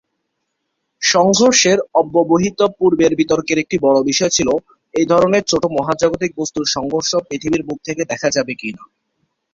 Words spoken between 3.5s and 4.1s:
একটি বড়ো